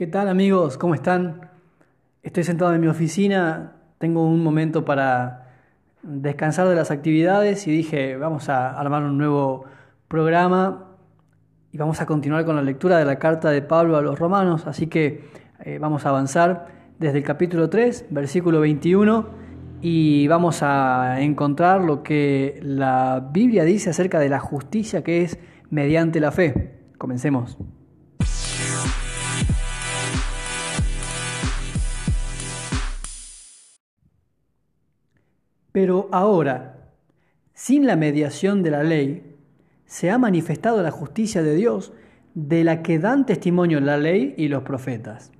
[0.00, 0.78] ¿Qué tal amigos?
[0.78, 1.50] ¿Cómo están?
[2.22, 5.50] Estoy sentado en mi oficina, tengo un momento para
[6.02, 9.66] descansar de las actividades y dije, vamos a armar un nuevo
[10.08, 10.96] programa
[11.70, 14.66] y vamos a continuar con la lectura de la carta de Pablo a los romanos,
[14.66, 15.28] así que
[15.66, 19.26] eh, vamos a avanzar desde el capítulo 3, versículo 21,
[19.82, 25.38] y vamos a encontrar lo que la Biblia dice acerca de la justicia que es
[25.68, 26.78] mediante la fe.
[26.96, 27.58] Comencemos.
[35.72, 36.90] Pero ahora,
[37.54, 39.36] sin la mediación de la ley,
[39.86, 41.92] se ha manifestado la justicia de Dios
[42.34, 45.32] de la que dan testimonio la ley y los profetas.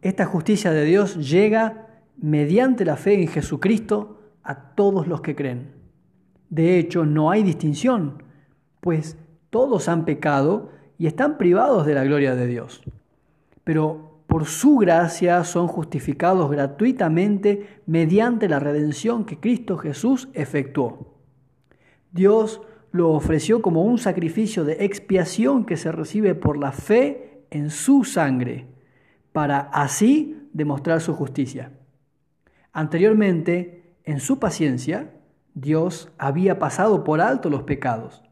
[0.00, 5.72] Esta justicia de Dios llega mediante la fe en Jesucristo a todos los que creen.
[6.50, 8.22] De hecho, no hay distinción,
[8.80, 9.18] pues
[9.50, 12.82] todos han pecado y están privados de la gloria de Dios.
[13.64, 21.16] Pero por su gracia son justificados gratuitamente mediante la redención que Cristo Jesús efectuó.
[22.12, 22.60] Dios
[22.92, 28.04] lo ofreció como un sacrificio de expiación que se recibe por la fe en su
[28.04, 28.66] sangre,
[29.32, 31.72] para así demostrar su justicia.
[32.70, 35.10] Anteriormente, en su paciencia,
[35.54, 38.22] Dios había pasado por alto los pecados,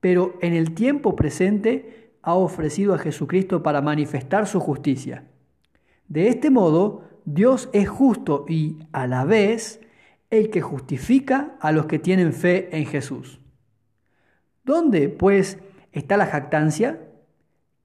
[0.00, 5.24] pero en el tiempo presente ha ofrecido a Jesucristo para manifestar su justicia.
[6.08, 9.80] De este modo, Dios es justo y a la vez
[10.30, 13.40] el que justifica a los que tienen fe en Jesús.
[14.64, 15.58] ¿Dónde, pues,
[15.92, 17.00] está la jactancia?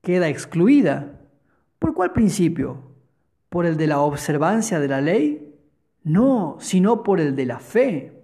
[0.02, 1.20] Queda excluida.
[1.78, 2.96] ¿Por cuál principio?
[3.50, 5.54] ¿Por el de la observancia de la ley?
[6.04, 8.19] No, sino por el de la fe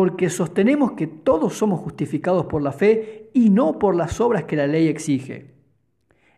[0.00, 4.56] porque sostenemos que todos somos justificados por la fe y no por las obras que
[4.56, 5.50] la ley exige.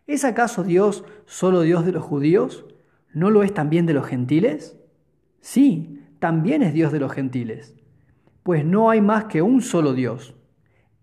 [0.05, 2.65] ¿Es acaso Dios solo Dios de los judíos?
[3.13, 4.77] ¿No lo es también de los gentiles?
[5.39, 7.73] Sí, también es Dios de los gentiles,
[8.43, 10.35] pues no hay más que un solo Dios.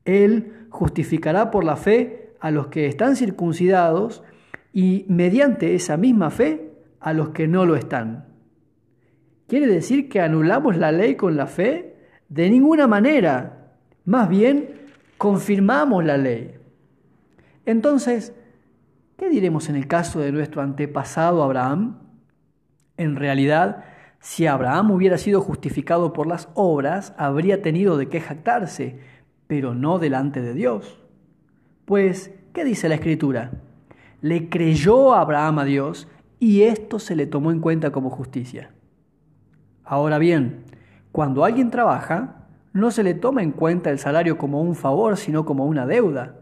[0.05, 4.23] Él justificará por la fe a los que están circuncidados
[4.71, 8.27] y mediante esa misma fe a los que no lo están.
[9.49, 11.91] ¿Quiere decir que anulamos la ley con la fe?
[12.31, 13.75] De ninguna manera.
[14.07, 14.71] Más bien,
[15.19, 16.55] confirmamos la ley.
[17.67, 18.33] Entonces,
[19.19, 21.99] ¿qué diremos en el caso de nuestro antepasado Abraham?
[22.97, 23.85] En realidad,
[24.21, 29.01] si Abraham hubiera sido justificado por las obras, habría tenido de qué jactarse,
[29.47, 31.01] pero no delante de Dios.
[31.85, 33.51] Pues, ¿qué dice la Escritura?
[34.21, 36.07] Le creyó Abraham a Dios
[36.39, 38.71] y esto se le tomó en cuenta como justicia.
[39.83, 40.70] Ahora bien,
[41.13, 45.45] cuando alguien trabaja, no se le toma en cuenta el salario como un favor, sino
[45.45, 46.37] como una deuda.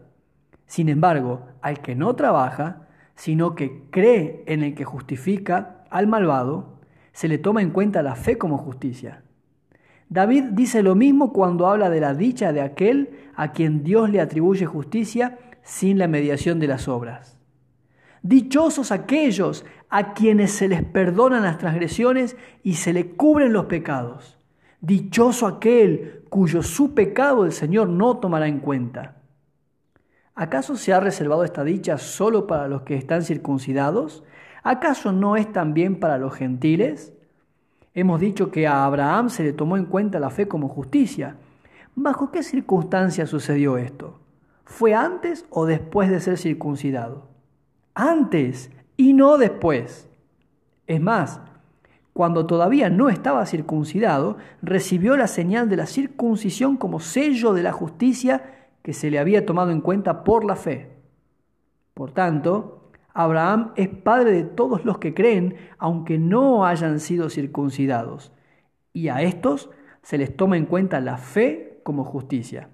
[0.67, 6.79] Sin embargo, al que no trabaja, sino que cree en el que justifica al malvado,
[7.11, 9.23] se le toma en cuenta la fe como justicia.
[10.09, 14.21] David dice lo mismo cuando habla de la dicha de aquel a quien Dios le
[14.21, 17.37] atribuye justicia sin la mediación de las obras.
[18.21, 24.38] Dichosos aquellos a quienes se les perdonan las transgresiones y se le cubren los pecados.
[24.81, 29.15] Dichoso aquel cuyo su pecado el Señor no tomará en cuenta.
[30.35, 34.23] ¿Acaso se ha reservado esta dicha solo para los que están circuncidados?
[34.63, 37.13] ¿Acaso no es también para los gentiles?
[37.93, 41.35] Hemos dicho que a Abraham se le tomó en cuenta la fe como justicia.
[41.95, 44.19] ¿Bajo qué circunstancias sucedió esto?
[44.63, 47.27] ¿Fue antes o después de ser circuncidado?
[47.93, 50.07] Antes y no después.
[50.87, 51.41] Es más,
[52.19, 57.71] cuando todavía no estaba circuncidado, recibió la señal de la circuncisión como sello de la
[57.71, 60.97] justicia que se le había tomado en cuenta por la fe.
[61.93, 68.33] Por tanto, Abraham es padre de todos los que creen, aunque no hayan sido circuncidados,
[68.91, 69.69] y a estos
[70.01, 72.67] se les toma en cuenta la fe como justicia.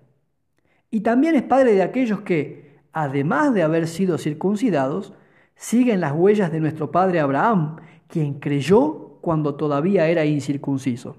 [0.90, 5.14] Y también es padre de aquellos que, además de haber sido circuncidados,
[5.53, 7.75] siguen las huellas de nuestro padre Abraham,
[8.08, 11.17] quien creyó cuando todavía era incircunciso.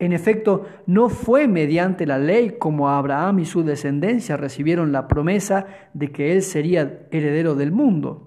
[0.00, 5.66] En efecto, no fue mediante la ley como Abraham y su descendencia recibieron la promesa
[5.94, 8.26] de que él sería heredero del mundo,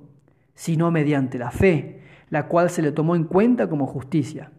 [0.54, 2.00] sino mediante la fe,
[2.30, 4.52] la cual se le tomó en cuenta como justicia.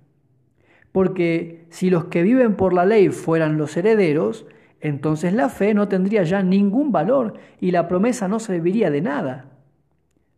[0.92, 4.44] Porque si los que viven por la ley fueran los herederos,
[4.80, 9.46] entonces la fe no tendría ya ningún valor y la promesa no serviría de nada.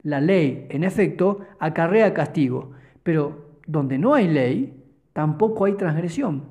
[0.02, 2.70] La ley, en efecto, acarrea castigo,
[3.02, 4.82] pero donde no hay ley,
[5.12, 6.44] tampoco hay transgresión.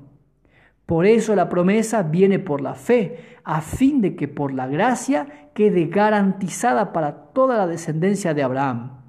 [0.86, 5.50] Por eso la promesa viene por la fe, a fin de que por la gracia
[5.52, 9.00] quede garantizada para toda la descendencia de Abraham.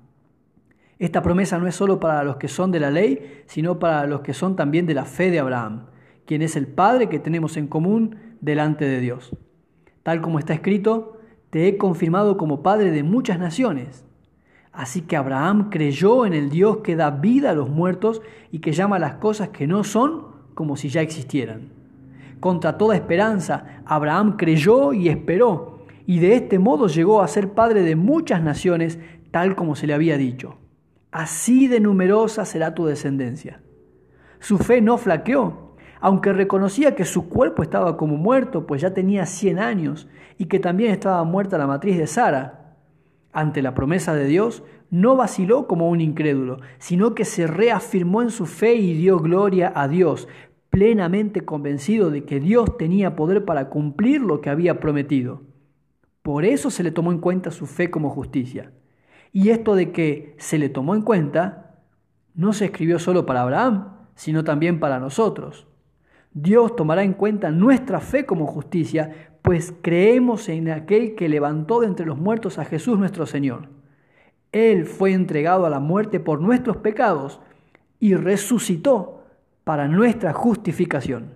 [0.99, 4.21] Esta promesa no es solo para los que son de la ley, sino para los
[4.21, 5.85] que son también de la fe de Abraham,
[6.25, 9.35] quien es el Padre que tenemos en común delante de Dios.
[10.01, 11.19] Tal como está escrito,
[11.51, 14.06] te he confirmado como Padre de muchas naciones.
[14.77, 18.21] Así que Abraham creyó en el Dios que da vida a los muertos
[18.51, 21.69] y que llama las cosas que no son como si ya existieran.
[22.39, 27.81] Contra toda esperanza, Abraham creyó y esperó, y de este modo llegó a ser padre
[27.81, 28.99] de muchas naciones,
[29.31, 30.59] tal como se le había dicho.
[31.09, 33.61] Así de numerosa será tu descendencia.
[34.39, 39.25] Su fe no flaqueó, aunque reconocía que su cuerpo estaba como muerto, pues ya tenía
[39.25, 40.07] cien años,
[40.37, 42.66] y que también estaba muerta la matriz de Sara.
[43.37, 48.31] Ante la promesa de Dios, no vaciló como un incrédulo, sino que se reafirmó en
[48.31, 50.27] su fe y dio gloria a Dios,
[50.71, 55.43] plenamente convencido de que Dios tenía poder para cumplir lo que había prometido.
[56.23, 58.71] Por eso se le tomó en cuenta su fe como justicia.
[59.31, 61.83] Y esto de que se le tomó en cuenta
[62.33, 65.67] no se escribió solo para Abraham, sino también para nosotros.
[66.39, 71.87] Dios tomará en cuenta nuestra fe como justicia, pues creemos en aquel que levantó de
[71.87, 73.69] entre los muertos a Jesús nuestro Señor.
[74.51, 77.41] Él fue entregado a la muerte por nuestros pecados
[77.99, 79.23] y resucitó
[79.63, 81.31] para nuestra justificación.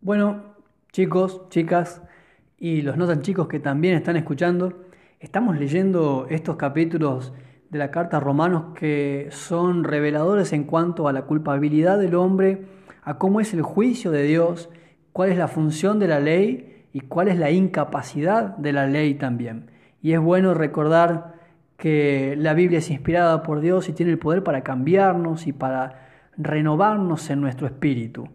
[0.00, 0.56] Bueno,
[0.90, 2.02] chicos, chicas
[2.58, 4.84] y los no tan chicos que también están escuchando,
[5.24, 7.32] estamos leyendo estos capítulos
[7.70, 12.66] de la carta a Romanos que son reveladores en cuanto a la culpabilidad del hombre,
[13.02, 14.68] a cómo es el juicio de Dios,
[15.12, 19.14] cuál es la función de la ley y cuál es la incapacidad de la ley
[19.14, 19.70] también.
[20.02, 21.36] Y es bueno recordar
[21.78, 26.02] que la Biblia es inspirada por Dios y tiene el poder para cambiarnos y para
[26.36, 28.28] renovarnos en nuestro espíritu.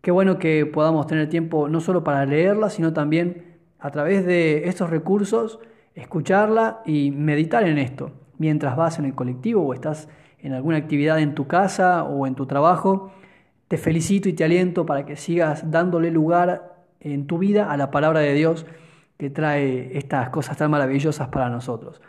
[0.00, 4.68] Qué bueno que podamos tener tiempo no solo para leerla, sino también a través de
[4.68, 5.60] estos recursos
[5.94, 8.10] escucharla y meditar en esto.
[8.38, 10.08] Mientras vas en el colectivo o estás
[10.38, 13.12] en alguna actividad en tu casa o en tu trabajo,
[13.68, 17.90] te felicito y te aliento para que sigas dándole lugar en tu vida a la
[17.90, 18.66] palabra de Dios
[19.16, 22.02] que trae estas cosas tan maravillosas para nosotros.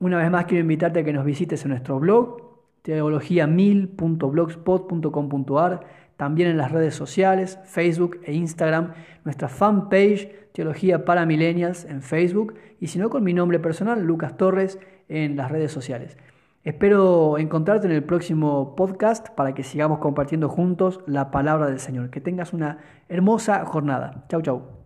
[0.00, 2.42] Una vez más quiero invitarte a que nos visites en nuestro blog,
[2.84, 5.80] teologia1000.blogspot.com.ar,
[6.16, 8.92] también en las redes sociales, Facebook e Instagram,
[9.24, 14.36] nuestra fanpage Teología para Millennials en Facebook y si no con mi nombre personal, Lucas
[14.36, 14.78] Torres,
[15.08, 16.16] en las redes sociales.
[16.62, 22.08] Espero encontrarte en el próximo podcast para que sigamos compartiendo juntos la palabra del Señor.
[22.10, 22.78] Que tengas una
[23.08, 24.24] hermosa jornada.
[24.28, 24.83] Chau, chau.